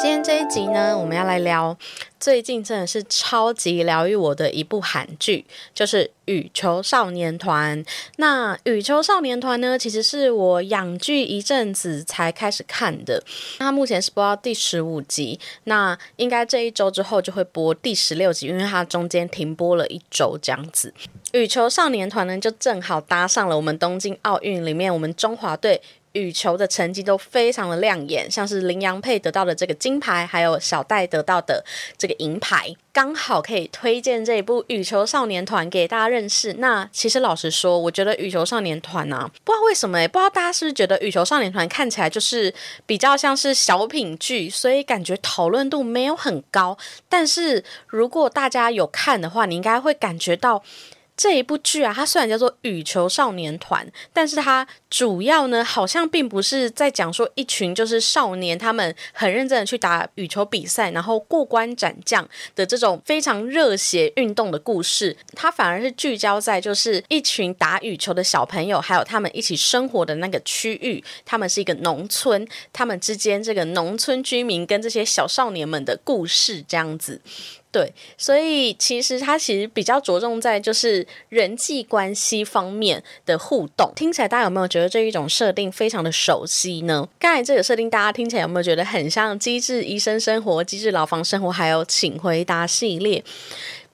[0.00, 1.76] 今天这一集呢，我们要来聊
[2.20, 7.84] 最近真的是超级疗愈我的一部韩剧，就是《羽球少年团》。
[8.16, 13.20] 那《羽球少年团》呢，其实是我养剧一阵子才开始看的。
[13.58, 20.94] 它目前是播到第十五集，那应该这一周之后就会播第十六集，因为它中间停播了一周这样子。
[21.32, 25.82] 羽球少年团呢，就正好搭上了我们东京奥运里面我们中华队。
[26.18, 31.64] 羽球的成绩都非常的亮眼，像是林洋配得到的这个金牌，还有小戴得到的
[31.96, 36.54] 这个银牌，刚好可以推荐这一部《羽球少年团》给大家认识。
[36.54, 42.52] 那其实老实说，我觉得《羽球少年团》啊，不知道为什么诶，不知道大家是不是觉得《羽球少年团》看起来就是
[42.84, 46.76] 比较像是小品剧，所以感觉讨论度没有很高。
[47.08, 50.62] 但是如果大家有看的话，你应该会感觉到。
[51.18, 65.16] 这一部剧啊，它虽然叫做《羽球少年团》，但是它主要呢，好像并不是在讲说一群就是少年，他们很认真的去打羽球比赛，然后过关斩将的这种非常热血运动的故事。
[65.34, 71.02] 它反而是聚焦在就是一群打羽球的小朋友，还有他们一起生活的那个区域。
[71.26, 77.20] 他们是一个农村，他们之间这个农村居民跟这些小少年们的故事这样子。
[77.70, 83.92] 对，所以其实它其实比较着重在就是人际关系方面的互动。
[83.94, 87.06] 听起来大家有没有觉得这一种设定非常的熟悉呢？
[87.18, 93.22] 刚才这个设定大家听起来有没有觉得很像《机智医生生活》《机智牢房生活》还有《请回答》系列？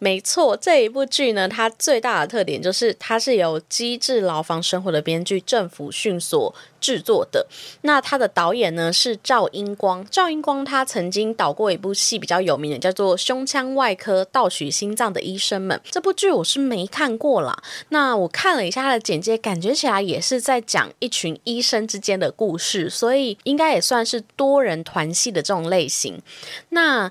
[0.04, 7.46] 没错，这一部剧呢，它最大的特点就是它是由《机智牢房生活》的编剧政府迅所制作的。
[7.80, 15.78] 那它的导演呢是赵英光，赵英光他曾经导过一部戏比较有名的，叫做《胸腔外科盗取心脏的医生们》。
[15.90, 17.62] 这部剧我是没看过啦。
[17.88, 26.20] 那我看了一下他的简介，感觉起来也是在讲一群医生之间的故事，所以应该也算是多人团戏的这种类型。
[26.68, 27.10] 那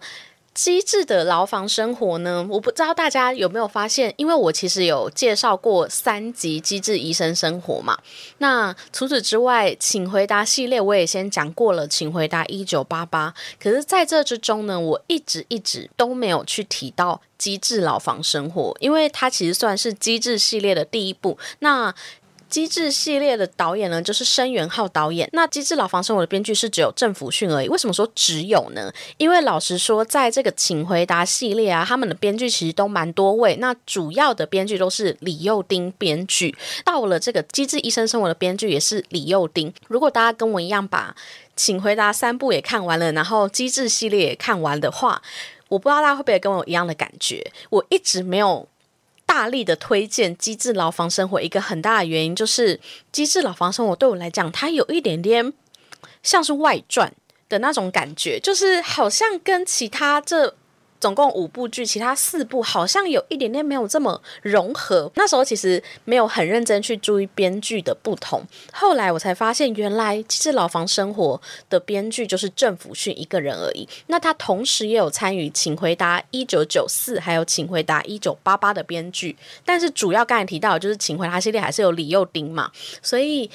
[0.53, 2.45] 机智的牢房生活呢？
[2.49, 7.97] 我不知道大家有没有发现，因为我其实有介绍过三集《机智医生生活》嘛。
[8.37, 13.33] 那除此之外，请回答系列我也先讲过了，请回答一九八八。
[13.59, 21.37] 可是在这之中呢，我一直一直都没有去提到机智牢房生活，因为它其实算是机智系列的第一部。
[21.59, 21.93] 那
[22.53, 25.27] 机智系列的导演呢，就是申元浩导演。
[25.33, 27.67] 那机智牢房生活的编剧是只有郑福训而已。
[27.67, 28.93] 为什么说只有呢？
[29.17, 33.55] 因为老实说，在这个请回答系列啊，他们的编剧其实都蛮多位。
[33.55, 36.55] 那主要的编剧都是李幼丁编剧。
[36.85, 39.73] 到了这个机智医生生活的编剧也是李幼丁。
[39.87, 41.15] 如果大家跟我一样把
[41.55, 45.19] 请回答三部也看完了，然后机智系列也看完的话，
[45.69, 47.51] 我不知道大家会不会跟我一样的感觉。
[47.71, 48.67] 我一直没有。
[49.25, 52.77] 大力的推荐《机智牢房生活》，一个很大的原因就是
[53.11, 55.53] 《机智牢房生活》对我来讲，它有一点点
[56.21, 57.13] 像是外传
[57.49, 60.55] 的那种感觉，就是好像跟其他这。
[61.03, 65.11] 总共五部剧，其他四部好像有一点点没有这么融合。
[65.15, 68.41] 那时候其实没有很认真去注意编剧的不同。
[68.71, 71.37] 后来我才发现，原来《其实牢房生活》
[71.69, 73.85] 的编剧就是政府训一个人而已。
[74.07, 79.35] 那他同时也有参与《请回答一九九四》还有《请回答一九八八》的编剧。
[79.65, 82.71] 但是主要刚才提到就是《请回答》系列还是有李幼丁嘛，
[83.01, 83.51] 所以。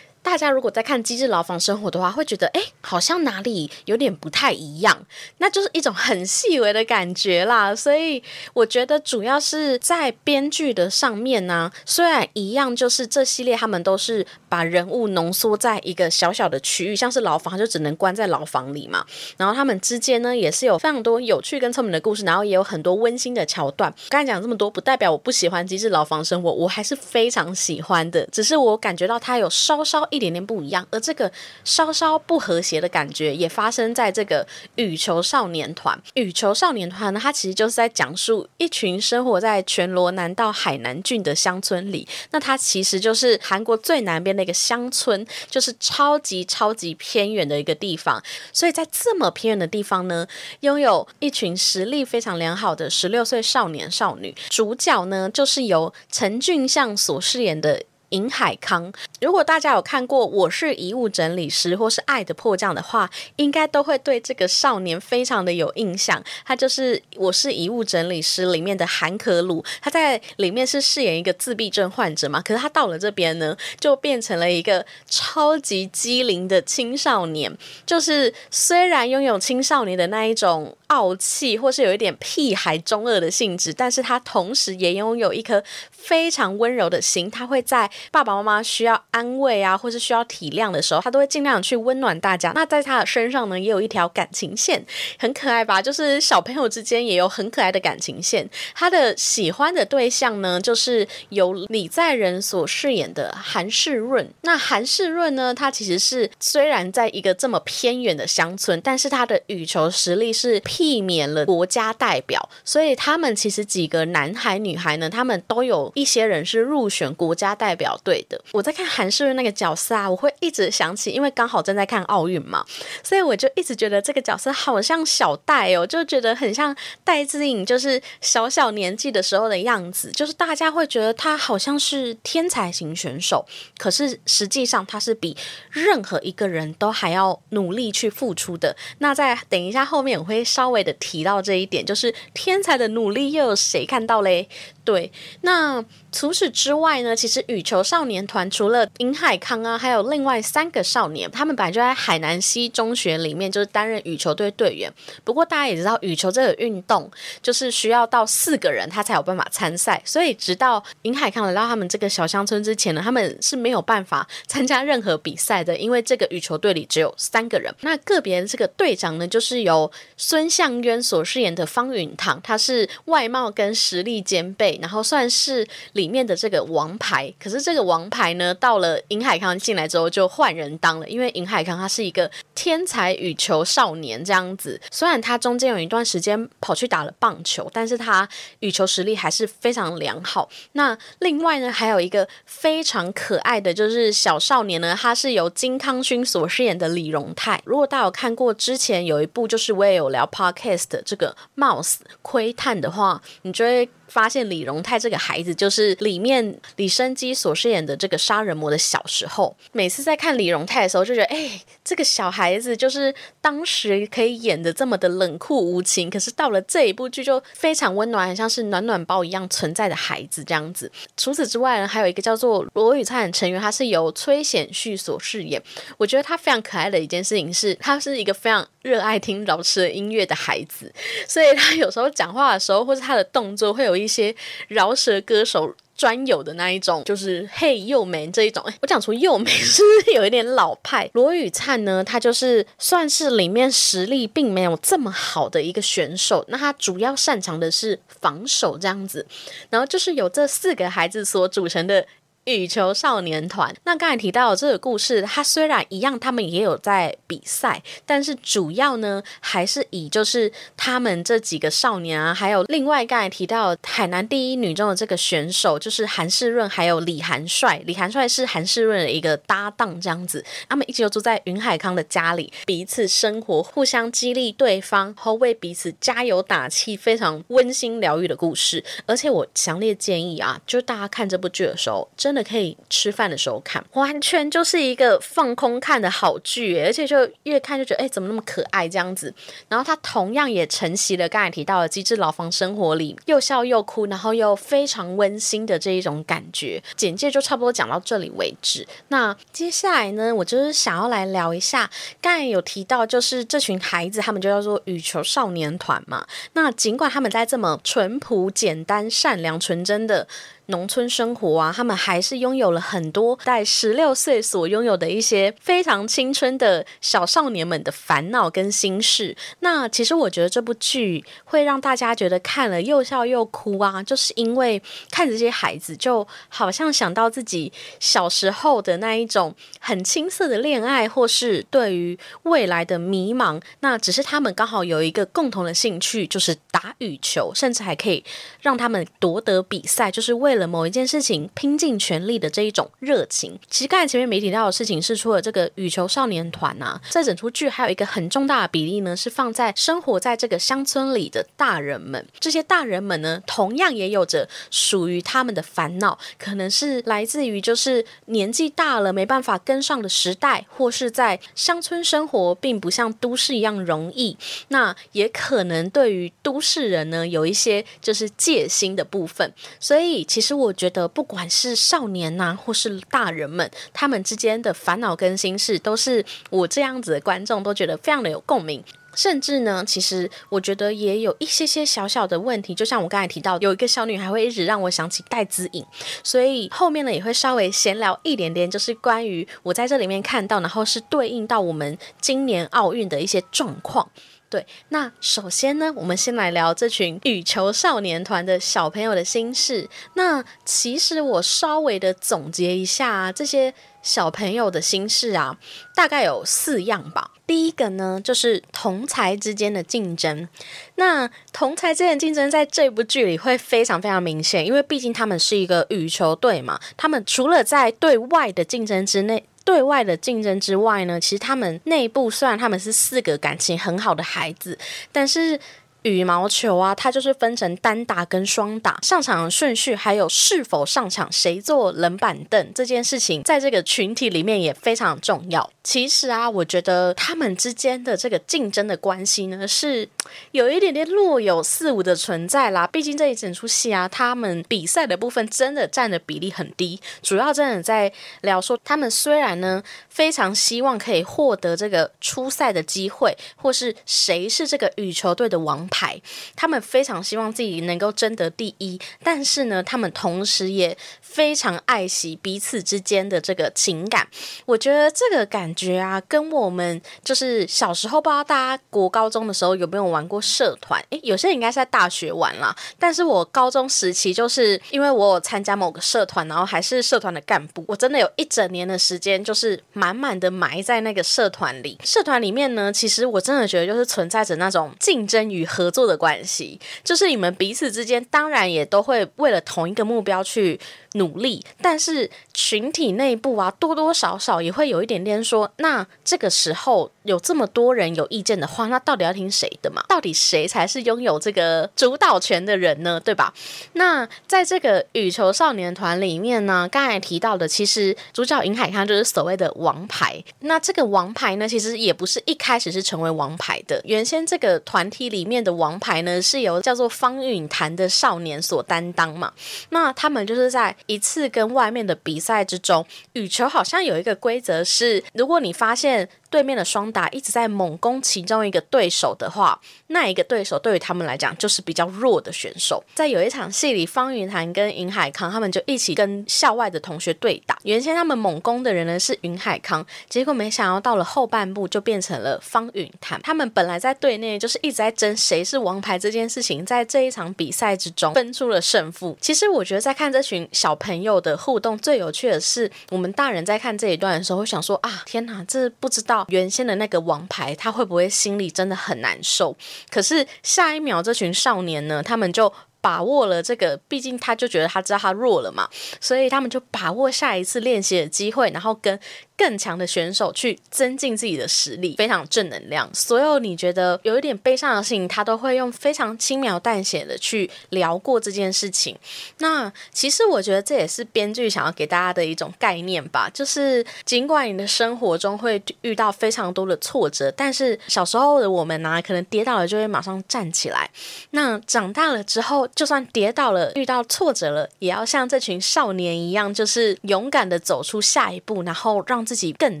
[0.24, 7.74] 大家如果在看《机智牢房生活》的话，会觉得哎，好像哪里有点不太一样，那就是一种很细微的感觉啦。
[7.74, 8.22] 所以
[8.54, 19.04] 我觉得主要是在编剧的上面呢，虽然一样，就是这系列他们都是把人物浓缩在一个小小的区域，像是牢房就只能关在牢房里嘛。
[19.36, 23.94] 然后他们之间呢，也是有非常多有趣跟聪明的故事，然后也有很多温馨的桥段。
[24.08, 30.08] 刚才讲这么多，不代表我不喜欢《机智牢房生活》，我还是非常喜欢的，只是我感觉到它有稍稍。
[30.14, 31.30] 一点点不一样，而这个
[31.64, 36.00] 稍稍不和谐的感觉也发生在这个羽球少年团。
[36.14, 42.06] 羽球少年团呢，它其实就是在讲述一群生活在全罗南道海南郡的乡村里。
[42.30, 48.22] 那它其实就是韩国最南边的一个乡村，就是超级超级偏远的一个地方。
[48.52, 50.26] 所以在这么偏远的地方呢，
[50.60, 54.34] 拥有一群实力非常良好的十六岁少年少女。
[54.48, 57.82] 主角呢，就是由陈俊相所饰演的。
[58.14, 58.92] 尹海康。
[59.20, 66.22] 如果大家有看过《我是遗物整理师》或是《爱的迫降》的话，应该都会对这个少年非常的有印象。
[66.46, 77.52] 他就是《我是遗物整理师》里面的韩可鲁，他在里面是饰演一个自闭症患者嘛，可是他到了这边呢，就变成了一个超级机灵的青少年。
[77.84, 80.76] 就是虽然拥有青少年的那一种。
[80.88, 87.28] 傲气，或是有一点屁孩中二的性质，但是他同时也拥有一颗非常温柔的心。
[87.28, 92.52] 他会在爸爸妈妈需要安慰啊，或是需要体谅的时候，他都会尽量去温暖大家。
[92.54, 94.84] 那在他的身上呢，也有一条感情线，
[95.18, 95.80] 很可爱吧？
[95.80, 98.48] 就是小朋友之间也有很可爱的感情线。
[98.74, 104.28] 他的喜欢的对象呢，就是由李在仁所饰演的韩世润。
[104.42, 110.62] 那韩世润呢，他其实是虽然在一个这么偏远的乡村，但是他的羽球实力是。
[110.76, 118.40] 避免了国家代表，所以他们其实几个男孩女孩呢，他们都有一些人是入选国家代表队的。
[118.52, 122.64] 我在看韩世润那个角色啊，我会一直想起，因为刚好正在看奥运嘛，
[123.02, 133.44] 所以我就一直觉得这个角色好像小戴哦，就觉得很像戴志颖，就是小小年纪的时候的样子，就是大家会觉得他好像是天才型选手，
[133.76, 135.36] 可是实际上他是比
[135.70, 138.76] 任何一个人都还要努力去付出的。
[138.98, 140.44] 那在等一下后面我会。
[140.44, 144.48] 稍微的提到这一点，就是天才的努力又有谁看到嘞？
[144.84, 145.10] 对，
[145.40, 145.84] 那。
[146.14, 154.88] 除此之外呢，其实羽球少年团除了尹海康啊，还有另外三个少年，他们本来就在海南西中学里面，就是担任羽球队队员。
[155.24, 157.10] 不过大家也知道，羽球这个运动
[157.42, 167.74] 就是需要到四个人他才有办法参赛，所以直到尹海康来到他们这个小乡村之前呢，他们是没有办法参加任何比赛的，因为这个羽球队里只有三个人。
[167.80, 176.14] 那个别这个队长呢，就是由孙相渊所饰演的方允堂，他是外貌跟实力兼备，然后算是里。
[176.14, 184.80] 面的这个王牌，可是这个王牌呢，到了尹海康进来之后就换人当了，因为尹海康他是一个天才羽球少年这样子。
[184.92, 188.28] 虽然他中间有一段时间跑去打了棒球，但是他
[188.60, 190.48] 羽球实力还是非常良好。
[190.74, 197.60] 那另外呢，还有一个非常可爱的就是小少年呢，他是由金康勋所饰演的李荣泰。
[197.64, 203.88] 如果大家有看过之前有一部，就是我也有聊 podcast 这个 Mouse 窥探的话，你就会。
[204.14, 220.88] 发现李荣泰这个孩子就是里面李生基所饰演的这个杀人魔的小时候，每次在看李荣泰的时候，就觉得哎，这个小孩子就是当时可以演的这么的冷酷无情，可是到了这一部剧就非常温暖，很像是暖暖包一样存在的孩子这样子。
[221.16, 225.60] 除此之外呢，还有一个叫做罗宇灿的成员，他是由崔显旭所饰演。
[225.98, 230.92] 我觉得他非常可爱的一件事情是，他是一个非常热爱听饶舌音乐的孩子，
[231.26, 234.03] 所以他有时候讲话的时候，或是他的动作会有一。
[234.04, 234.34] 一些
[234.68, 238.62] 饶舌歌手专有的那一种，就是嘿幼美这一种。
[238.82, 241.08] 我讲出幼美是不是有一点老派？
[241.14, 246.44] 罗宇灿呢，他就是算是里面实力并没有这么好的一个选手。
[246.48, 249.26] 那他主要擅长的是防守这样子。
[249.70, 252.06] 然后就是有这四个孩子所组成的。
[252.44, 267.80] 羽球少年团，那刚才提到这个故事，它虽然一样，他们也有在比赛，但是主要呢还是以就是他们这几个少年啊，还有另外刚才提到海南第一女中的这个选手，就是韩世润，还有李韩帅。
[267.86, 278.84] 李韩帅是韩世润的一个搭档，这样子，他们一直都住在云海康的家里，彼此生活，互相激励对方，然后为彼此加油打气，非常温馨疗愈的故事。
[279.06, 282.33] 而且我强烈建议啊，就是大家看这部剧的时候，真。
[282.34, 289.32] 真的可以吃饭的时候看，完全就是一个放空看的好剧，而且就越看就觉得，哎，怎么那么可爱这样子？
[289.68, 296.82] 然后它同样也承袭了刚才提到的《机智牢房生活》里又笑又哭，然后又非常温馨的这一种感觉。
[296.96, 298.84] 简介就差不多讲到这里为止。
[299.06, 301.88] 那接下来呢，我就是想要来聊一下，
[302.20, 306.26] 刚才有提到，就是这群孩子他们就叫做羽球少年团嘛。
[306.54, 310.26] 那尽管他们在这么淳朴、简单、善良、纯真的。
[310.66, 319.36] 农村生活啊，他们还是拥有了很多在十六岁所拥有的一些非常青春的小少年们的烦恼跟心事。
[319.60, 324.80] 那其实我觉得这部剧会让大家觉得看了又笑又哭啊，就是因为
[325.10, 333.60] 看着这些孩子，就好像想到自己小时候的那一种很青涩的恋爱，或是对于未来的迷茫。
[333.80, 338.24] 那只是他们刚好有一个共同的兴趣，就是打羽球，甚至还可以
[338.60, 343.58] 让他们夺得比赛，就是为为了某一件事情拼尽全力的这一种热情。
[343.68, 352.24] 其实刚才前面没提到的事情是，除了这个羽球少年团啊，在整出剧还有一个很重大的比例呢，是放在生活在这个乡村里的大人们。
[352.38, 364.38] 这些大人们呢，同样也有着属于他们的烦恼，可能是来自于就是年纪大了没办法跟上的时代，或是在乡村生活并不像都市一样容易。
[364.68, 369.52] 那也可能对于都市人呢，有一些就是戒心的部分。
[369.80, 378.84] 所以，其其实我觉得，不管是少年呐，或是大人们，他们之间的烦恼跟心事，都是我这样子的观众都觉得非常的有共鸣。
[379.14, 385.82] 甚至呢，其实我觉得也有一些些小小的问题，就像我刚才提到，有一个小女孩会一直让我想起戴姿颖，
[386.22, 394.10] 所以后面呢也会稍微闲聊一点点，就是关于我在这里面看到，然后是对应到我们今年奥运的一些状况。
[394.54, 399.90] 对，那首先呢，我们先来聊这群羽球少年团的小朋友的心事。
[400.14, 405.58] 那其实我稍微的总结一下这些小朋友的心事啊，
[405.96, 407.32] 大概有四样吧。
[407.48, 410.48] 第一个呢，就是同才之间的竞争。
[410.94, 416.78] 那同才之间的竞争在这部剧里会非常非常明显，因为毕竟他们是一个羽球队嘛。
[416.96, 419.44] 他们除了在对外的竞争之内。
[419.64, 424.78] 对外的竞争之外呢，其实他们内部虽然他们是四个感情很好的孩子，
[425.10, 425.58] 但是。
[426.04, 435.70] 羽毛球啊，它就是分成单打跟双打，上场的顺序还有是否上场，谁坐冷板凳这件事情，在这个群体里面也非常重要。
[435.82, 440.06] 其实啊，我觉得他们之间的这个竞争的关系呢，是
[440.50, 442.86] 有一点点若有似无的存在啦。
[442.86, 455.88] 毕竟这一整出戏啊，他们比赛的部分真的占的比例很低，主要真的在聊说，他们虽然呢非常希望可以获得这个初赛的机会，或是谁是这个羽球队的王。
[455.94, 456.20] 牌，
[456.56, 464.26] 他们非常希望自己能够争得第一，但是呢，他们同时也非常爱惜彼此之间的这个情感。
[464.66, 471.00] 我觉得这个感觉啊，跟我们就是小时候不知道大家国高中的时候有没有玩过社团？
[471.10, 481.96] 诶，有些人应该是在大学玩啦，但是我高中时期就是因为我有参加某个社团，然后还是社团的干部，我真的有一整年的时间就是满满的埋在那个社团里。
[482.02, 485.83] 社团里面呢，其实我真的觉得就是存在着那种竞争与和。
[485.84, 490.80] 合作的关系，就是你们彼此之间，当然也都会为了同一个目标去。
[491.14, 500.04] 努力，但是群体内部啊，多多少少也会有一点点说，那这个时候有这么多人有意见的话，那到底要听谁的嘛？
[500.08, 503.20] 到底谁才是拥有这个主导权的人呢？
[503.20, 503.54] 对吧？
[503.94, 510.42] 那在这个羽球少年团里面呢，刚才提到的，其实主角尹海康就是所谓的王牌。
[510.60, 519.52] 那这个王牌呢，其实也不是一开始是成为王牌的，原先这个团体里面的王牌呢，是由叫做方允坛的少年所担当嘛。
[519.90, 526.28] 那他们就是在一次跟外面的比赛之中，羽球好像有一个规则是，如果你发现。
[526.54, 533.02] 对面的双打一直在猛攻其中一个对手的话，那一个对手对于他们来讲就是比较弱的选手。
[533.12, 537.76] 在有一场戏里，方云涵跟尹海康他们就一起跟校外的同学对打。
[537.82, 543.40] 原先他们猛攻的人呢是云海康，结果没想到到了后半部就变成了方云涵。
[543.42, 549.36] 他们本来在队内就是一直在争谁是王牌这件事情，在这一场比赛之中分出了胜负。
[549.40, 556.43] 其实我觉得在看这群小朋友的互动最有趣的是，我们大人在看这一段的时候会想说啊，天哪，这不知道。
[556.48, 559.76] 原先的那个王牌，他会不会心里真的很难受？
[560.10, 562.72] 可是下一秒，这群少年呢，他们就
[563.04, 565.86] 把握了这个，毕竟他就觉得他知道他弱了嘛，
[566.22, 569.20] 所以他们就把握下一次练习的机会，然后跟。
[569.56, 573.08] 更强的选手去增进自己的实力，非常正能量。
[573.14, 579.16] 所有你觉得有一点悲伤的事情，他都会用非常轻描淡写的去聊过这件事情。
[579.58, 591.08] 那其实我觉得这也是编剧想要给大家的一种概念吧，就是尽管你的生活中会遇到非常多的挫折，但是小时候的我们呢，可能跌倒了就会马上站起来。
[591.50, 599.44] 那长大了之后，就算跌倒了，遇到挫折了，也要像这群少年一样，就是勇敢的走出下一步，然后让。
[599.44, 600.00] 自己更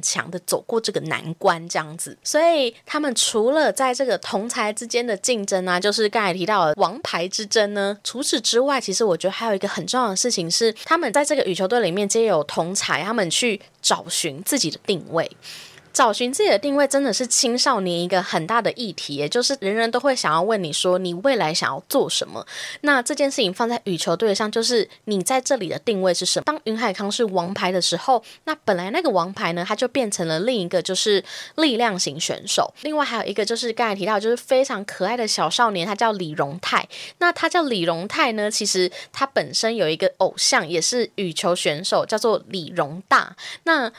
[0.00, 2.16] 强的走过这个难关，这样子。
[2.24, 7.94] 所以他们除了在这个同才之间的竞争啊，就是刚才提到的王牌之争呢。
[8.02, 15.30] 除此之外，其实我觉得还有一个很重要的事情是，他们在这个羽球队里面皆有同才，他们去找寻自己的定位。
[15.94, 22.44] 找寻自己的定位真的是青少年一个很大的议题，也就是人人都会想要问你说你未来想要做什么。
[22.80, 26.44] 那这件事情放在羽球队上，就是你在这里的定位是什么？
[26.44, 31.24] 当云海康是王牌的时候，那本来那个王牌呢，他就变成了另一个就是
[31.54, 32.74] 力量型选手。
[32.82, 36.88] 另外还有一个就是刚才提到，就是非常可爱的小少年，他叫李荣泰。
[37.18, 43.36] 那他叫李荣泰呢，其实他本身有一个偶像，也是羽球选手，叫做李荣大。
[43.62, 43.92] 那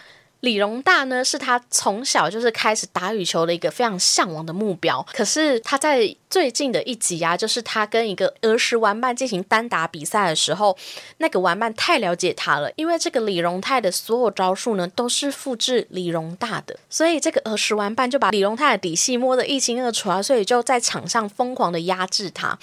[0.46, 5.04] 李荣大呢，是他从小就是开始打羽球的一个非常向往的目标。
[5.12, 10.78] 可是他在最近的一集啊，就是他跟一个儿时玩伴进行单打比赛的时候，
[11.18, 22.58] 那个玩伴太了解他了，因为这个李荣泰的所有招数呢，都是复制李荣大的，所以这个儿时玩伴就把李荣泰的底细摸得一清二楚啊，所以就在场上疯狂的压制他，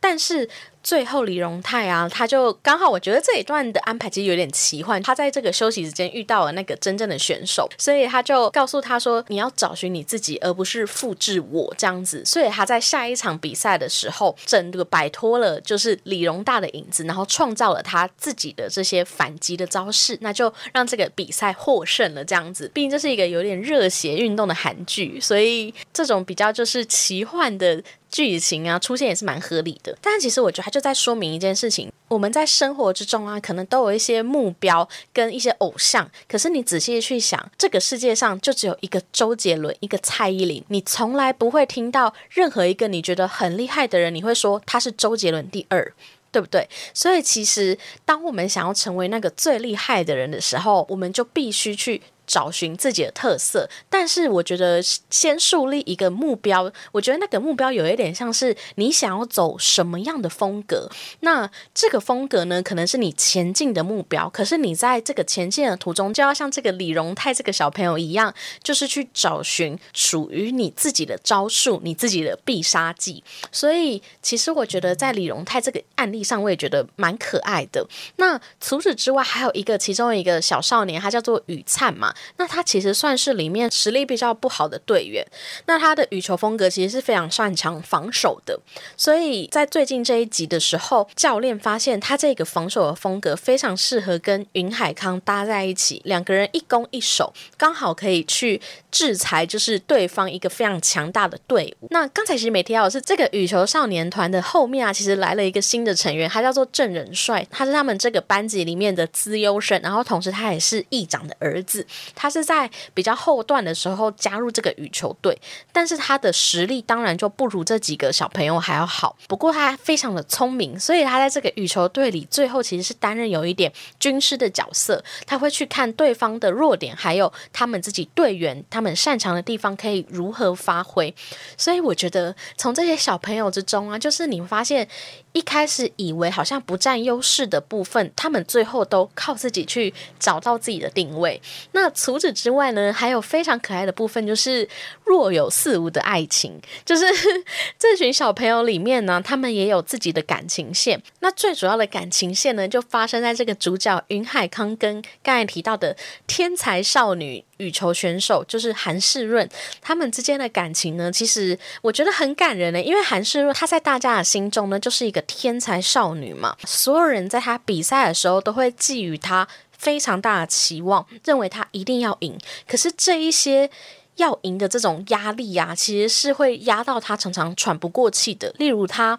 [0.00, 0.50] 但是。
[0.88, 5.02] 最后，李荣泰啊，他就刚好，我觉得这一段的安排其实有点奇幻。
[5.02, 22.24] 他在这个休息时间遇到了那个真正的选手，所以他就告诉他说：“你要找寻你自己，而不是复制我这样子。”所以他在下一场比赛的时候，整个摆脱了就是李荣大的影子，然后创造了他自己的这些反击的招式，那就让这个比赛获胜了。
[22.24, 27.82] 这样子，毕竟这是一个有点热血运动的韩剧，所以这种比较就是奇幻的。
[28.10, 45.92] 剧情啊出现也是蛮合理的，但其实我觉得它就在说明一件事情：我们在生活之中啊，可能都有一些目标跟一些偶像，可是你仔细去想，这个世界上就只有一个周杰伦，一个蔡依林，你从来不会听到任何一个你觉得很厉害的人，你会说他是周杰伦第二，
[46.32, 46.68] 对不对？
[46.94, 52.02] 所以其实当我们想要成为那个最厉害的人的时候，我们就必须去。
[52.28, 60.88] 找寻自己的特色，但是我觉得先树立一个目标，我觉得那个目标有一点像是你想要走什么样的风格，
[61.20, 68.32] 那这个风格呢，可能是你前进的目标，可是你在这个前进的途中，就要像这个李荣泰这个小朋友一样，
[68.62, 73.24] 就是去找寻属于你自己的招数，你自己的必杀技。
[73.50, 77.86] 所以，其实我觉得在李荣泰这个案例上，我也觉得蛮可爱的。
[78.16, 82.14] 那除此之外，还有一个其中一个小少年，他叫做雨灿嘛。
[82.36, 85.26] 那他其实算是里面实力比较不好的队员，
[85.66, 88.58] 那他的羽球风格其实是非常擅长防守的，
[88.96, 98.60] 所以在最近这一集的时候，教练发现他这个防守的风格非常适合跟云海康搭在一起，两个人一攻一守，刚好可以去
[98.90, 101.88] 制裁就是对方一个非常强大的队伍。
[101.90, 111.86] 那刚才其实没提到的是，这个羽球少年团的后面啊，其实来了一个新的成员，他叫做郑仁帅，他是他们这个班级里面的资优生，然后同时他也是议长的儿子。
[112.14, 115.38] 他是在比较后段的时候加入这个羽球队，
[115.72, 119.16] 但是他的实力当然就不如这几个小朋友还要好。
[119.28, 125.02] 不过他非常的聪明，所以他在这个羽球队里最后其实是担任有一点军师的角色。
[125.26, 131.14] 他会去看对方的弱点，还有他们自己队员他们擅长的地方可以如何发挥。
[131.56, 134.88] 所以我觉得从这些小朋友之中啊，就是你发现。
[135.32, 141.40] 一开始以为好像不占优势的部分，他们最后都靠自己去找到自己的定位。
[141.72, 144.68] 那除此之外呢，还有非常可爱的部分，就是
[145.04, 146.60] 若有似无的爱情。
[146.84, 147.04] 就是
[147.78, 151.02] 这群小朋友里面呢，他们也有自己的感情线。
[151.20, 157.44] 那最主要的感情线呢，就发生在这个主角云海康跟刚才提到的天才少女。
[157.58, 159.48] 羽球选手就是韩世润，
[159.80, 162.80] 他们之间的感情呢，其实我觉得很感人呢。
[162.80, 172.38] 因为韩世润他在大家的心中呢，就是一个天才少女嘛，所有人在他比赛的时候都会寄予他非常大的期望，认为他一定要赢。
[172.66, 173.68] 可是这一些
[174.16, 178.54] 要赢的这种压力呀，其实是会压到他常常喘不过气的。
[178.58, 179.18] 例如他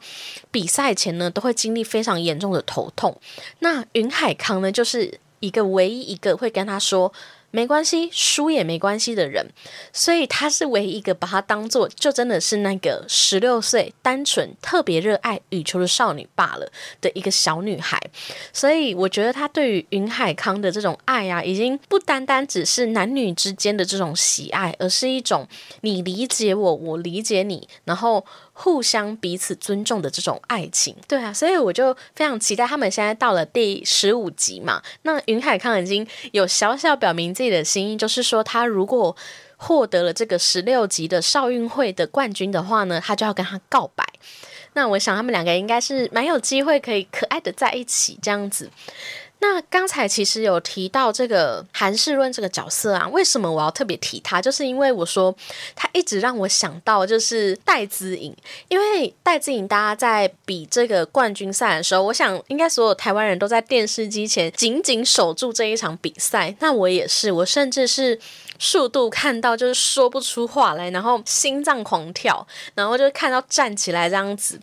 [0.50, 3.20] 比赛前呢，都会经历非常严重的头痛。
[3.60, 7.12] 那云海康呢，就是一个唯一一个会跟他说。
[7.52, 9.48] 没关系，输也没关系的人，
[9.92, 18.00] 所以她是唯一一个把她当做就真的是那个十六岁单纯特别热爱羽球的少女罢了的一个小女孩。
[18.54, 25.48] 所以我觉得她对于云海康的这种爱啊，已经不单单只是男女之间的这种喜爱，而是一种
[25.82, 28.26] 你理解我，我理解你，然后。
[28.62, 34.84] 互相彼此尊重的这种爱情，对啊，所以我就非常期待他们现在到了第十五集嘛。
[35.04, 39.16] 那云海康已经有小小表明自己的心意，就是说他如果
[39.56, 44.06] 获得了这个十六集的少运会的冠军的话呢，他就要跟他告白。
[44.74, 48.70] 那我想他们两个应该是蛮有机会可以可爱的在一起这样子。
[49.42, 54.42] 那刚才其实有提到这个韩世润这个角色啊，为什么我要特别提他？
[54.42, 55.34] 就是因为我说
[55.76, 58.36] 他一直让我想到就是戴资颖，
[58.68, 66.56] 因为戴资颖大家在比这个冠军赛的时候，我想应该所有台湾人都在电视机前紧紧守住这一场比赛。
[66.60, 68.20] 那我也是，我甚至是。
[68.62, 74.60] 速度看到就是说不出话来，然后心脏狂跳，然后就看到站起来这样子。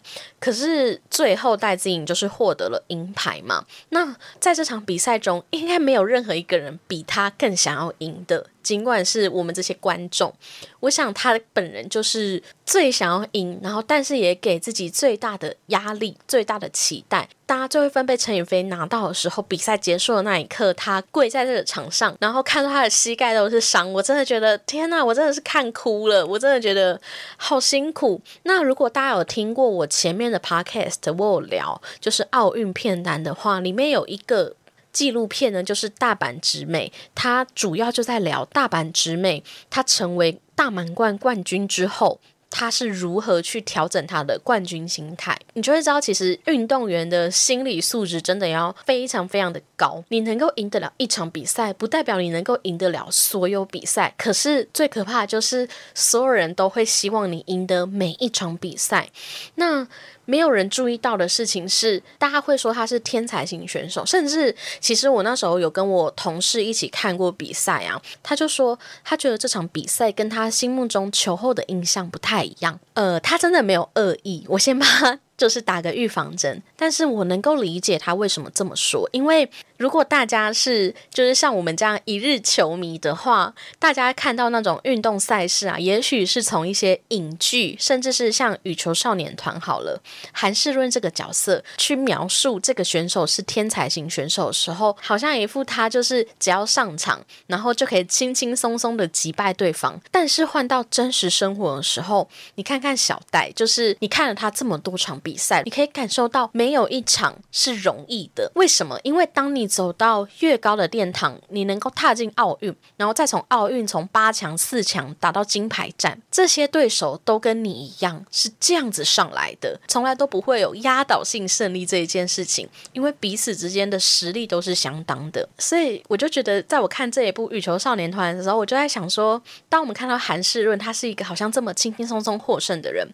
[0.47, 3.65] 可是最后戴资颖就是获得了银牌嘛。
[3.89, 8.47] 那在这场比赛中，应该没有任何一个人比他更想要赢的。
[8.63, 10.33] 尽管是我们这些观众，
[10.81, 17.29] 我想他本人就是最想要赢，然后但是也给自己最大的压力、最大的期待。
[17.47, 27.01] 大家最后一分被陈宇飞拿到的时候，比赛结束的那一刻，他跪在这个场上，然后看到他的膝盖都是伤，我真的觉得天呐，我真的是看哭了，我真的觉得
[27.37, 28.21] 好辛苦。
[28.43, 34.55] 那如果大家有听过我前面的 podcast，我有聊就是奥运片单的话，里面有一个。
[34.93, 42.19] 纪录片呢，就是大阪直美，它主要就在聊大阪直美，她成为大满贯冠军之后。
[42.49, 45.37] 他是如何去调整他的冠军心态？
[45.55, 50.03] 你就会知道，其实运动员的心理素质真的要非常非常的高。
[50.09, 54.15] 你能够赢得了一场比赛，不代表你能够赢得了所有比赛。
[54.17, 59.11] 可是最可怕的就是，所有人都会希望你赢得每一场比赛。
[59.57, 59.87] 那
[60.27, 72.79] 没有人注意到的事情是，大家会说他是天才型选手，甚至其实我那时候有跟我同事一起看过比赛啊，他就说他觉得这场比赛跟他心目中球后的印象不太一样。
[72.95, 74.87] 呃，他真的没有恶意，我先把。
[75.37, 79.47] 就是打个预防针，但是我能够理解他为什么这么说，因为
[79.77, 90.01] 如果大家是就是像我们这样一日球迷的话，大家看到那种运动赛事啊，也许是从一些影剧，甚至是像羽球少年团好了，
[90.33, 100.01] 韩世润这个角色去描述这个选手是天才型选手的时候，好像一副他就是只要上场，然后就可以轻轻松松的击败对方。
[100.11, 105.21] 但是换到真实生活的时候，你看看小戴，就是你看了他这么多场。
[105.27, 108.49] 比赛，你可以感受到没有一场是容易的。
[108.55, 108.97] 为什么？
[109.03, 125.49] 因为当你走到越高的殿堂，你能够踏进奥运，然后再从奥运从八强、四强打到金牌战，这些对手都跟你一样是这样子上来的，从来都不会有压倒性胜利这一件事情，因为彼此之间的实力都是相当的。
[125.59, 133.09] 所以我就觉得，在我看这一部羽球少年团的时候，我就在想说，当我们看到韩世润他是一个好像这么轻轻松松获胜的人，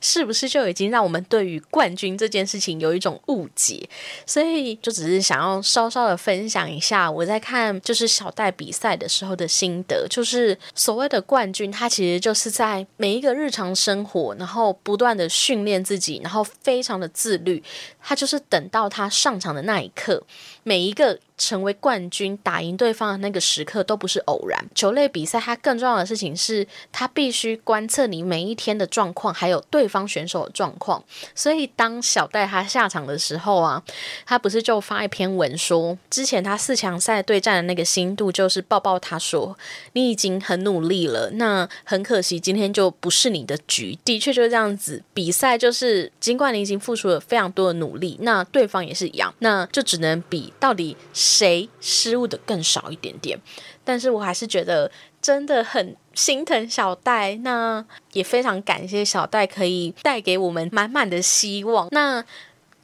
[0.00, 3.88] 是不是就已经让我们对与冠军这件事情有一种误解，
[4.26, 17.62] 所以就只是想要稍稍的分享一下我在看就是小戴比赛的时候的心得，就是所谓的冠军，他其实就是在每一个日常生活，然后不断的训练自己，然后非常的自律，
[18.02, 20.22] 他就是等到他上场的那一刻，
[20.62, 21.18] 每一个。
[21.38, 24.62] 成为冠军、打赢对方的那个时刻都不是偶然。
[24.74, 31.02] 球类比赛，它更重要的事情是，它必须观测你每一天的状况，还有对方选手的状况。
[31.34, 33.82] 所以，当小戴他下场的时候啊，
[34.26, 39.56] 他不是就发一篇文说，之前他四强赛对战的那个心度，就是抱抱他说，
[39.92, 43.96] 你已经很努力了，那很可惜今天就不是你的局。
[44.04, 50.96] 的确就是这样子，比赛就是尽管你已经付出了非常多的努力，那对方也是一样，那就只能比到底。
[51.28, 53.38] 谁失误的更少一点点？
[53.84, 61.88] 但是我还是觉得真的很心疼小戴，那也非常感谢小戴可以带给我们满满的希望。
[61.90, 62.24] 那。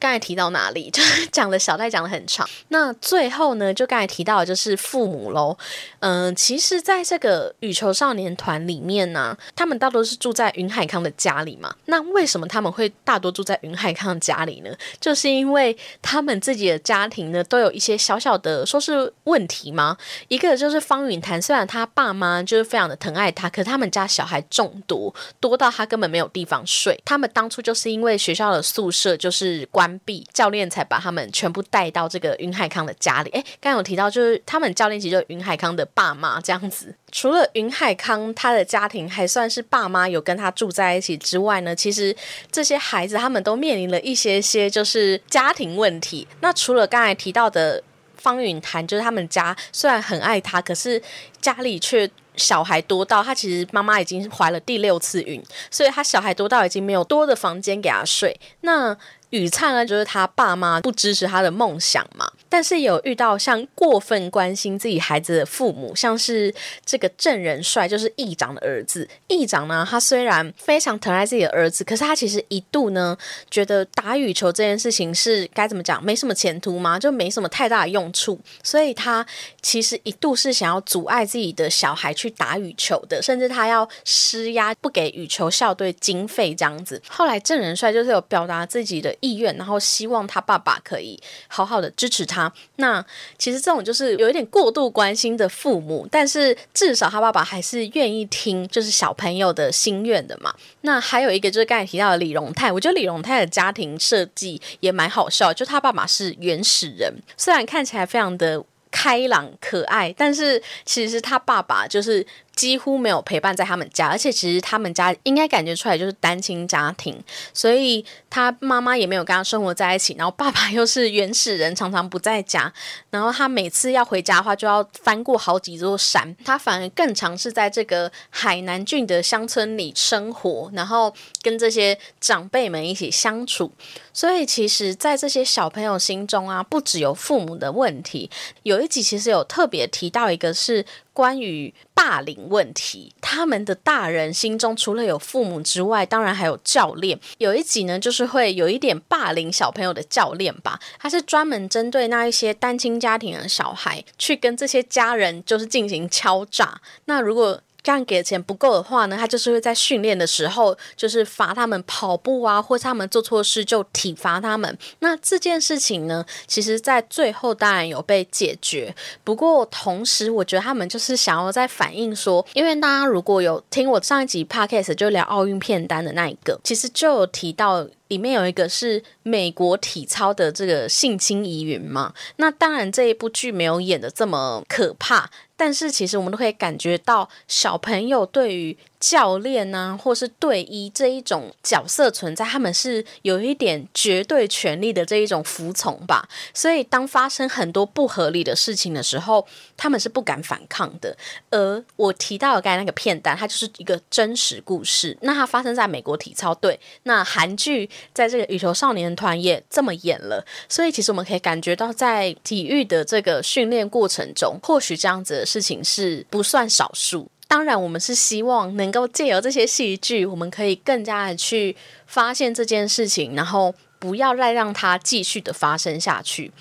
[0.05, 0.87] 刚才提到哪里？
[0.93, 2.47] 就是讲的小戴讲的很长。
[2.67, 5.57] 那最后呢，就刚才提到的就是父母喽。
[5.99, 11.75] 嗯，其实在这个羽球少年团里面呢，他们大多是住在云海康的家里嘛。
[11.85, 14.69] 那为什么他们会大多住在云海康家里呢？
[15.01, 19.97] 就是因为他们自己的家庭呢，都有一些小小的说是问题吗？
[20.27, 27.01] 一个就是方允谭，虽然他爸妈就是非常的疼爱他，可他们家小孩众多，多到他根本没有地方睡。
[27.03, 29.94] 他们当初就是因为学校的宿舍就是关。
[30.33, 33.29] 教练才把他们全部带到这个云海康的家里。
[33.31, 36.93] 哎，刚有提到，就是他们教练其实就是云海康的爸妈这样子。
[37.11, 42.15] 除了云海康他的家庭还算是爸妈有跟他住在一起之外呢，其实
[42.51, 46.27] 这些孩子他们都面临了一些些就是家庭问题。
[46.41, 47.81] 那除了刚才提到的
[48.17, 51.01] 方允谭，就是他们家虽然很爱他，可是
[51.41, 52.09] 家里却。
[52.37, 58.37] 小孩多到他其实妈妈已经怀了第六次孕，所以他小孩多到已经没有多的房间给他睡。
[58.59, 58.93] 那
[59.35, 62.31] 雨灿呢，就是他爸妈不支持他的梦想嘛。
[62.47, 66.53] 但是有遇到像过分关心自己孩子的父母，像是
[66.85, 69.05] 这个郑仁帅，就是议长的儿子。
[69.27, 73.17] 议长呢，他虽然非常疼爱自己的儿子，可是他其实一度呢，
[73.51, 76.97] 觉得打羽球这件事情是该怎么讲，没什么前途吗？
[76.97, 78.39] 就没什么太大的用处。
[78.63, 79.25] 所以他
[79.61, 87.01] 其实一度是想要阻碍自己的小孩去打羽球的，甚至他要施压不给羽球校队经费这样子。
[87.09, 89.13] 后来郑仁帅就是有表达自己的。
[89.25, 92.51] 意愿，然后希望他爸爸可以好好的支持他。
[92.75, 93.03] 那
[93.39, 100.53] 其实这种就是有一点过度关心的父母，但是至少他爸爸还是愿意听，就是小朋友的心愿的嘛。
[100.81, 112.25] 那还有一个就是刚才提到的李荣泰，我觉得李荣泰的家庭设计也蛮好笑，就他爸爸是原始人，虽然看起来非常的开朗可爱，但是其实他爸爸就是。
[112.55, 117.21] 几乎没有陪伴在他们家，而且其实他们家应该感觉出来就是单亲家庭，
[117.53, 122.71] 所以他妈妈也没有跟他生活在一起，然后爸爸又是原始人，常常不在家，
[123.09, 133.71] 然后他每次要回家的话就要翻过好几座山，他反而更尝试在这个海南郡的乡村里生活，然后跟这些长辈们一起相处，
[134.13, 138.29] 所以其实，在这些小朋友心中啊，不只有父母的问题，
[138.63, 140.85] 有一集其实有特别提到一个是。
[141.15, 147.17] 关于霸凌问题，他们的大人心中除了有父母之外，当然还有教练。
[147.37, 156.81] 有一集呢，就是会有一点霸凌小朋友的教练吧，他是专门针对那一些单亲家庭的小孩，去跟这些家人就是进行敲诈。
[157.05, 164.75] 那如果这样给的钱不够的话呢，他就是会在训练的时候，就是罚他们跑步啊，或者他们做错事就体罚他们。
[165.01, 168.95] 那这件事情呢，其实在最后当然有被解决。
[169.23, 177.87] 不过同时，我觉得他们就是想要在反映说，因为大家如果有听我上一集 podcast 就聊奥运片单的那一个，其实就有提到。
[178.07, 182.13] 里面有一个是美国体操的这个性侵疑云嘛？
[182.37, 188.77] 那当然这一部剧没有演的这么可怕，但是其实我们都可以感觉到小朋友对于。
[188.99, 196.27] 教练呢，或是队医这一种角色存在，他们是有一点绝对权力的这一种服从吧。
[196.53, 199.45] 所以当发生很多不合理的事情的时候，
[199.77, 201.15] 他们是不敢反抗的。
[201.51, 205.17] 而我提到的刚才那个片段，它就是一个真实故事。
[205.21, 206.79] 那它发生在美国体操队。
[207.03, 210.45] 那韩剧在这个羽球少年团也这么演了。
[210.67, 217.29] 所以其实我们可以感觉到，在体育的这个训练过程中，或许这样子的事情是不算少数。
[217.55, 221.73] 当然，我们是希望能够借由这些戏剧，我们可以更加的去
[222.05, 226.51] 发现这件事情，然后不要再让它继续的发生下去。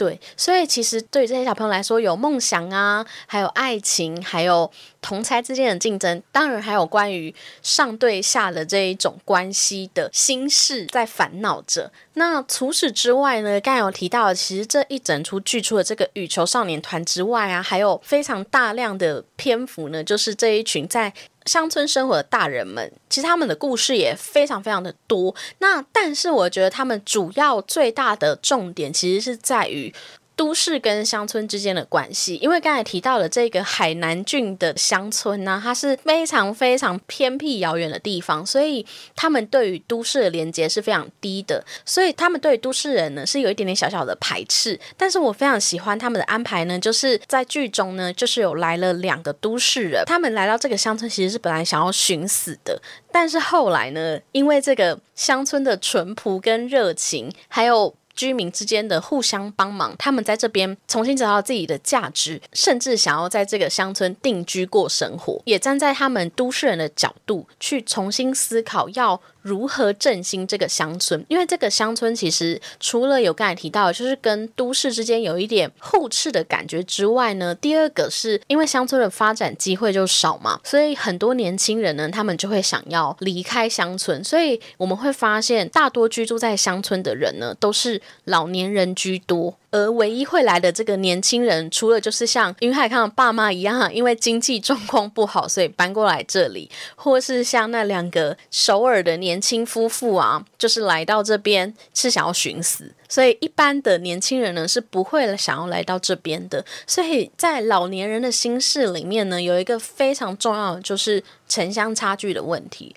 [0.00, 4.70] 对，所以其实对这些小朋友来说，有梦想啊，还有爱情，还有
[5.02, 11.92] 同才之间的竞争，当然还有关于上对下的这一种关系的心事在烦恼着。
[12.14, 21.12] 那除此之外呢，刚有提到，其实这一整出剧出的这个羽球少年团之外啊，还有非常大量的篇幅呢，就是这一群在
[21.46, 25.34] 乡村生活的大人们，其实他们的故事也非常非常的多。
[25.58, 29.89] 那但是我觉得他们主要最大的重点，其实是在于。
[30.36, 44.80] 都市跟乡村之间的关系，因为刚才提到了这个海南郡的乡村呢，它是非常非常偏僻遥远的地方，所以他们对于都市的连接是非常低的，所以他们对于都市人呢是有一点点小小的排斥。
[44.96, 52.80] 但是我非常喜欢他们的安排呢，就是在剧中呢，就是有来了两个都市人，他们来到这个乡村其实是本来想要寻死的，
[53.12, 69.18] 但是后来呢，因为这个乡村的淳朴跟热情，还有居民之间的互相帮忙，他们在这边重新找到自己的价值，甚至想要在这个乡村定居过生活，也站在他们都市人的角度去重新思考要。
[69.42, 71.24] 如何振兴这个乡村？
[71.28, 84.22] 因为这个乡村其实除了有刚才提到，就是跟都市之间有一点互斥的感觉之外呢，第二个是因为乡村的发展机会就少嘛，所以很多年轻人呢，他们就会想要离开乡村。
[84.22, 89.56] 所以我们会发现，大多居住在乡村的人呢，都是老年人居多。
[89.70, 106.64] 而唯一会来的这个年轻人，除了就是像云海康的爸妈一样，因为经济状况不好，所以搬过来这里，或是像那两个首尔的年轻夫妇啊，就是来到这边是想要寻死，所以一般的年轻人呢是不会想要来到这边的。
[106.86, 112.94] 所以在老年人的心事里面呢，有一个非常重要的就是城乡差距的问题。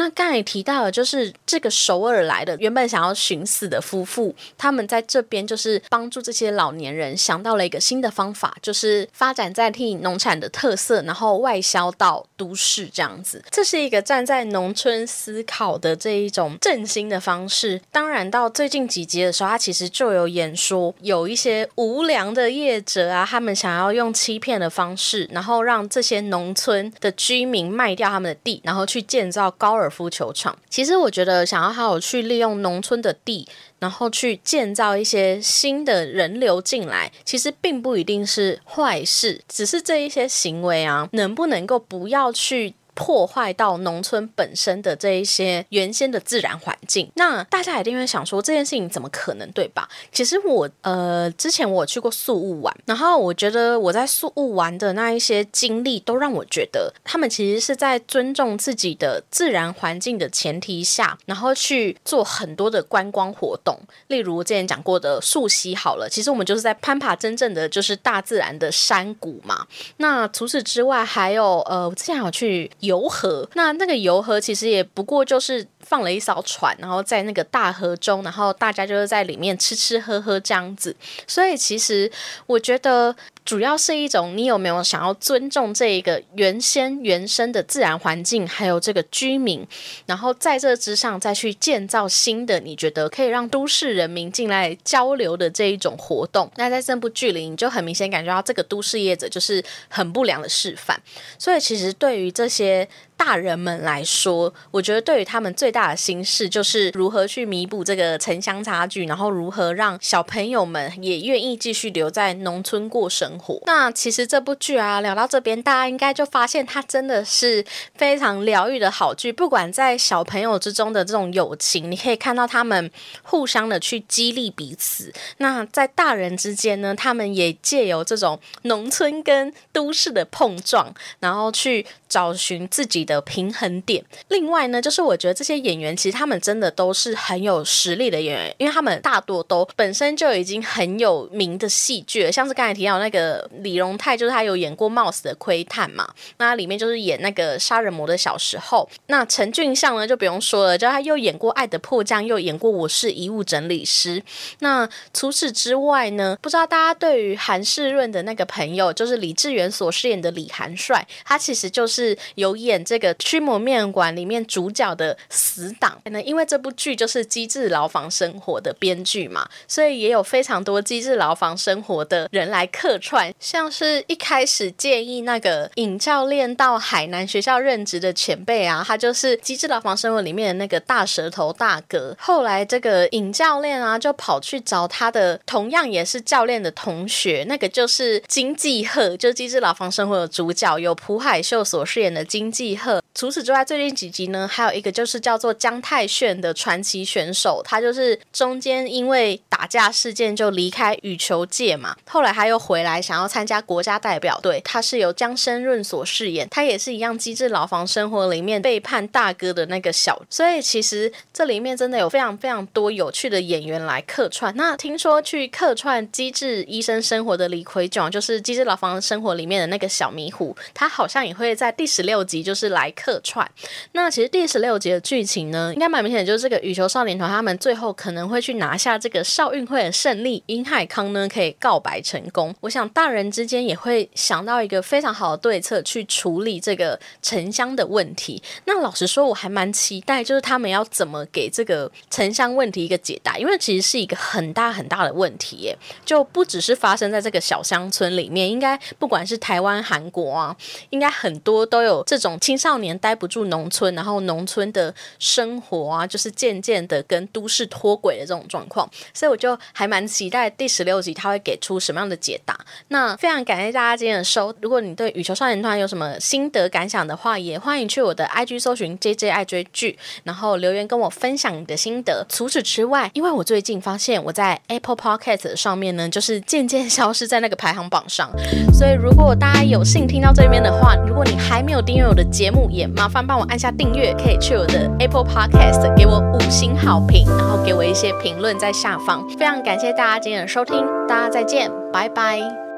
[0.00, 13.44] 那刚才提到的，就是这个首尔来的原本想要寻死的夫妇，他们在这边就是帮助这些老年人想到了一个新的方法，就是发展在替农产的特色，然后外销到都市这样子。
[13.50, 17.78] 这是一个站在农村思考的这一种振兴的方式。
[17.92, 29.89] 当然，到最近几集的时候，他其实就有演说，有一些无良的业者啊，他们想要用欺骗的方式，然后让这些农村的居民卖掉他们的地，然后去建造高尔。
[29.90, 33.48] 夫球场，其实我觉得想要好好去利用农村的地，
[33.80, 39.40] 然后去建造一些新的人流进来，其实并不一定是坏事。
[39.48, 47.10] 只是这一些行为啊，能不能够不要去破坏到农村本身的这一些原先的自然环境。
[47.14, 49.88] 那大家一定会想说，这件事情怎么可能，对吧？
[50.12, 63.78] 其实我呃之前我去过宿务玩，然后我觉得我在宿务玩的那一些经历，都让我觉得他们其实是在尊重自己的自然环境的前提下，然后去做很多的观光活动。
[64.08, 69.66] 例如之前讲过的溯溪，好了，其实我们就是在攀爬真正的就是大自然的山谷嘛。
[69.98, 80.94] 那除此之外，还有呃，我之前有去油盒，那那个油盒其实也不过就是放了一艘船，然后在那个大河中，然后大家就是在里面吃吃喝喝这样子。
[81.26, 82.10] 所以其实
[82.46, 83.16] 我觉得。
[83.42, 89.66] 主要是一种你有没有想要尊重这一个原先原生的自然环境，还有这个居民，
[90.06, 96.48] 然后在这之上再去建造新的，你觉得可以让都市人民进来交流的这一种活动。
[96.56, 101.00] 那在这部剧里，你就很明显感觉到这个都市业者就是很不良的示范。
[101.36, 102.86] 所以其实对于这些。
[103.20, 113.60] 大人们来说，我觉得对于他们最大的心事就是如何去弥补这个城乡差距，然后如何让小朋友们也愿意继续留在农村过生活。
[113.66, 117.62] 那其实这部剧啊，聊到这边，大家应该就发现它真的是
[117.94, 119.30] 非常疗愈的好剧。
[119.30, 122.90] 不管在小朋友之中的这种友情，你可以看到他们
[123.22, 133.06] 互相的去激励彼此；那在大人之间呢，他们也借由这种农村跟都市的碰撞，然后去找寻自己。
[133.14, 134.04] 的平衡点。
[134.28, 148.88] 另外呢，就是我觉得这些演员其实他们真的都是很有实力的演员，因为他们大多都本身就已经很有名的戏剧，像是刚才提到那个李荣泰，就是他有演过《冒死的窥探》嘛，那里面就是演那个杀人魔的小时候。
[149.08, 154.20] 那陈俊相呢就不用说了，就他又演过《爱的迫降》，又演过《我是遗物整理师》。
[154.60, 162.99] 那除此之外呢，不知道大家对于韩世润的那个朋友，就是李智源所饰演的李韩帅，他其实就是有演这。
[163.00, 182.14] 个驱魔面馆里面主角的死党，那因为这部剧就是《机智牢房生活》的编剧嘛，所以也有非常多《机智牢房生活》的人来客串，像是一开始建议那个尹教练到海南学校任职的前辈啊，他就是《机智牢房生活》里面的那个大舌头大哥。
[182.18, 192.76] 后来这个尹教练啊，就跑去找他的同样也是教练的同学，那个就是金继鹤，就《机智牢房生活》的主角，由朴海秀所饰演的金继
[193.12, 214.54] 除此之外，最近几集呢，还有一个就是叫做姜泰炫的传奇选手，他就是中间因为打架事件就离开羽球界嘛，后来他又回来想要参加国家代表队，他是由姜生润所饰演，他也是一样机智牢房生活里面背叛大哥的那个小，所以其实这里面真的有非常非常多有趣的演员来客串。
[214.56, 222.79] 那听说去客串机智医生生活的李奎炯，就是机智牢房生活里面的那个小迷糊，他好像也会在第十六集就是来。
[222.80, 223.48] 来客串，
[223.92, 232.54] 那其实第十六集的剧情呢，应该蛮明显，就是这个羽球少年团他们最后可能会去拿下这个少运会的胜利，殷海康呢可以告白成功。
[232.60, 238.42] 我想大人之间也会想到一个非常好的对策去处理这个沉香的问题。
[238.64, 250.56] 那老实说，我还蛮期待，就是他们要怎么给这个沉香问题一个解答，因为其实是一个很大很大的问题耶，就不只是发生在这个小乡村里面，应该不管是台湾、韩国啊，
[250.88, 252.80] 应该很多都有这种青少。
[252.80, 262.58] 年待不住农村，然后农村的生活啊，就是渐渐的跟都市脱轨的这种状况，所以我就还蛮期待第十六集他会给出什么样的解答。
[262.88, 272.24] 那非常感谢大家今天的收，如果你对羽球少年团有什么心得感想的话，也欢迎去我的 IG 搜寻 JJ 爱追剧，然后留言跟我分享你的心得。
[272.30, 278.30] 除此之外，因为我最近发现我在 Apple Podcast 上面呢，就是渐渐消失在那个排行榜上，
[278.72, 289.28] 所以如果大家有幸听到这边的话，如果你还没有订阅我的节目，也麻烦帮我按下订阅，可以去我的 Apple Podcast 给我五星好评，然后给我一些评论在下方。
[289.38, 292.69] 非常感谢大家今天的收听，大家再见，拜拜。